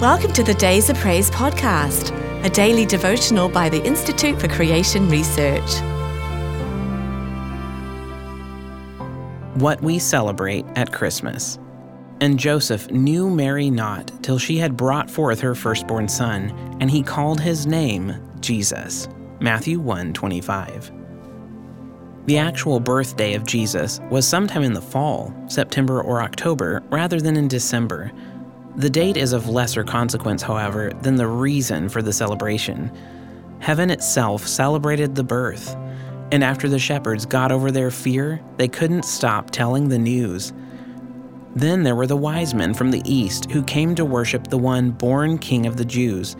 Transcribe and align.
Welcome 0.00 0.32
to 0.34 0.44
the 0.44 0.54
Days 0.54 0.88
of 0.90 0.96
Praise 0.98 1.28
podcast, 1.28 2.14
a 2.44 2.48
daily 2.48 2.86
devotional 2.86 3.48
by 3.48 3.68
the 3.68 3.84
Institute 3.84 4.40
for 4.40 4.46
Creation 4.46 5.08
Research. 5.08 5.68
What 9.54 9.82
we 9.82 9.98
celebrate 9.98 10.64
at 10.76 10.92
Christmas. 10.92 11.58
And 12.20 12.38
Joseph 12.38 12.88
knew 12.92 13.28
Mary 13.28 13.70
not 13.70 14.12
till 14.22 14.38
she 14.38 14.56
had 14.56 14.76
brought 14.76 15.10
forth 15.10 15.40
her 15.40 15.56
firstborn 15.56 16.06
son, 16.06 16.50
and 16.80 16.88
he 16.88 17.02
called 17.02 17.40
his 17.40 17.66
name 17.66 18.14
Jesus. 18.38 19.08
Matthew 19.40 19.80
1:25. 19.80 20.92
The 22.26 22.38
actual 22.38 22.78
birthday 22.78 23.34
of 23.34 23.44
Jesus 23.44 23.98
was 24.10 24.28
sometime 24.28 24.62
in 24.62 24.74
the 24.74 24.80
fall, 24.80 25.34
September 25.48 26.00
or 26.00 26.22
October, 26.22 26.84
rather 26.88 27.20
than 27.20 27.36
in 27.36 27.48
December. 27.48 28.12
The 28.78 28.88
date 28.88 29.16
is 29.16 29.32
of 29.32 29.48
lesser 29.48 29.82
consequence, 29.82 30.40
however, 30.40 30.92
than 31.02 31.16
the 31.16 31.26
reason 31.26 31.88
for 31.88 32.00
the 32.00 32.12
celebration. 32.12 32.92
Heaven 33.58 33.90
itself 33.90 34.46
celebrated 34.46 35.16
the 35.16 35.24
birth, 35.24 35.74
and 36.30 36.44
after 36.44 36.68
the 36.68 36.78
shepherds 36.78 37.26
got 37.26 37.50
over 37.50 37.72
their 37.72 37.90
fear, 37.90 38.40
they 38.56 38.68
couldn't 38.68 39.04
stop 39.04 39.50
telling 39.50 39.88
the 39.88 39.98
news. 39.98 40.52
Then 41.56 41.82
there 41.82 41.96
were 41.96 42.06
the 42.06 42.16
wise 42.16 42.54
men 42.54 42.72
from 42.72 42.92
the 42.92 43.02
east 43.04 43.50
who 43.50 43.64
came 43.64 43.96
to 43.96 44.04
worship 44.04 44.46
the 44.46 44.58
one 44.58 44.92
born 44.92 45.38
King 45.38 45.66
of 45.66 45.76
the 45.76 45.84
Jews. 45.84 46.36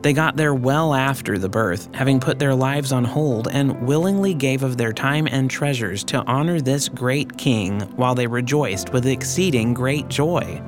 They 0.00 0.14
got 0.14 0.38
there 0.38 0.54
well 0.54 0.94
after 0.94 1.36
the 1.36 1.50
birth, 1.50 1.90
having 1.92 2.18
put 2.18 2.38
their 2.38 2.54
lives 2.54 2.92
on 2.92 3.04
hold, 3.04 3.48
and 3.48 3.86
willingly 3.86 4.32
gave 4.32 4.62
of 4.62 4.78
their 4.78 4.94
time 4.94 5.28
and 5.30 5.50
treasures 5.50 6.02
to 6.04 6.24
honor 6.24 6.62
this 6.62 6.88
great 6.88 7.36
King 7.36 7.82
while 7.96 8.14
they 8.14 8.26
rejoiced 8.26 8.90
with 8.94 9.04
exceeding 9.06 9.74
great 9.74 10.08
joy. 10.08 10.62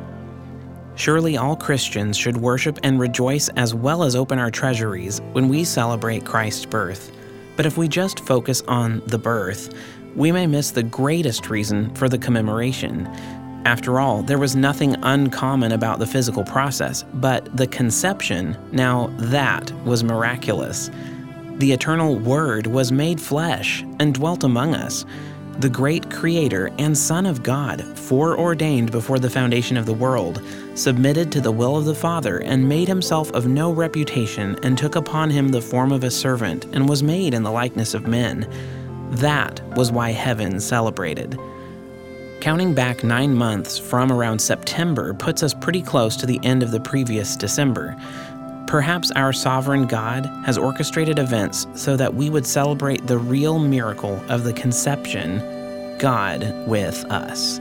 Surely 0.96 1.36
all 1.36 1.54
Christians 1.54 2.16
should 2.16 2.38
worship 2.38 2.78
and 2.82 2.98
rejoice 2.98 3.50
as 3.50 3.74
well 3.74 4.02
as 4.02 4.16
open 4.16 4.38
our 4.38 4.50
treasuries 4.50 5.20
when 5.32 5.46
we 5.46 5.62
celebrate 5.62 6.24
Christ's 6.24 6.64
birth. 6.64 7.12
But 7.54 7.66
if 7.66 7.76
we 7.76 7.86
just 7.86 8.20
focus 8.20 8.62
on 8.66 9.02
the 9.06 9.18
birth, 9.18 9.74
we 10.14 10.32
may 10.32 10.46
miss 10.46 10.70
the 10.70 10.82
greatest 10.82 11.50
reason 11.50 11.94
for 11.94 12.08
the 12.08 12.16
commemoration. 12.16 13.06
After 13.66 14.00
all, 14.00 14.22
there 14.22 14.38
was 14.38 14.56
nothing 14.56 14.96
uncommon 15.02 15.72
about 15.72 15.98
the 15.98 16.06
physical 16.06 16.44
process, 16.44 17.04
but 17.14 17.54
the 17.54 17.66
conception, 17.66 18.56
now 18.72 19.08
that 19.18 19.70
was 19.84 20.02
miraculous. 20.02 20.90
The 21.58 21.72
eternal 21.72 22.18
Word 22.18 22.66
was 22.66 22.90
made 22.90 23.20
flesh 23.20 23.82
and 24.00 24.14
dwelt 24.14 24.44
among 24.44 24.74
us 24.74 25.04
the 25.58 25.68
great 25.70 26.10
Creator 26.10 26.70
and 26.78 26.96
Son 26.96 27.24
of 27.24 27.42
God, 27.42 27.82
foreordained 27.98 28.90
before 28.92 29.18
the 29.18 29.30
foundation 29.30 29.76
of 29.76 29.86
the 29.86 29.94
world, 29.94 30.42
submitted 30.74 31.32
to 31.32 31.40
the 31.40 31.52
will 31.52 31.76
of 31.76 31.86
the 31.86 31.94
Father, 31.94 32.38
and 32.38 32.68
made 32.68 32.88
himself 32.88 33.32
of 33.32 33.46
no 33.46 33.72
reputation, 33.72 34.58
and 34.62 34.76
took 34.76 34.96
upon 34.96 35.30
him 35.30 35.48
the 35.48 35.62
form 35.62 35.92
of 35.92 36.04
a 36.04 36.10
servant, 36.10 36.66
and 36.66 36.88
was 36.88 37.02
made 37.02 37.32
in 37.32 37.42
the 37.42 37.50
likeness 37.50 37.94
of 37.94 38.06
men. 38.06 38.46
That 39.12 39.62
was 39.76 39.90
why 39.90 40.10
heaven 40.10 40.60
celebrated. 40.60 41.38
Counting 42.40 42.74
back 42.74 43.02
nine 43.02 43.34
months 43.34 43.78
from 43.78 44.12
around 44.12 44.38
September 44.38 45.14
puts 45.14 45.42
us 45.42 45.54
pretty 45.54 45.80
close 45.80 46.16
to 46.16 46.26
the 46.26 46.38
end 46.42 46.62
of 46.62 46.70
the 46.70 46.80
previous 46.80 47.34
December. 47.34 47.96
Perhaps 48.66 49.12
our 49.12 49.32
sovereign 49.32 49.86
God 49.86 50.26
has 50.44 50.58
orchestrated 50.58 51.20
events 51.20 51.68
so 51.76 51.96
that 51.96 52.12
we 52.12 52.30
would 52.30 52.44
celebrate 52.44 53.06
the 53.06 53.16
real 53.16 53.60
miracle 53.60 54.20
of 54.28 54.42
the 54.42 54.52
conception, 54.52 55.38
God 55.98 56.66
with 56.66 57.04
us. 57.04 57.60